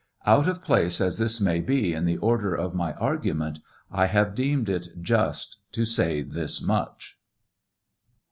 [0.25, 3.59] Out of place as this may be in the order of my argument,
[3.91, 7.19] I have deemed it just to say this much.